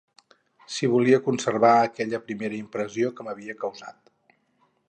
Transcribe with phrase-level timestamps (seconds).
[0.75, 4.15] Si volia conservar aquella primera impressió que m'havia causat